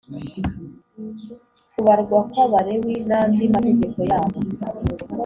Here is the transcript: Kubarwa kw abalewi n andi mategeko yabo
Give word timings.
Kubarwa 1.73 2.17
kw 2.31 2.37
abalewi 2.45 2.95
n 3.09 3.11
andi 3.19 3.43
mategeko 3.53 3.99
yabo 4.11 4.37